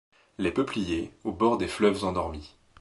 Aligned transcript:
Les 0.39 0.51
peupliers, 0.51 1.13
au 1.23 1.31
bord 1.31 1.59
des 1.59 1.67
fleuves 1.67 2.03
endormis 2.05 2.57